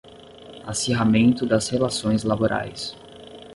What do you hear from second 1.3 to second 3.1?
das relações laborais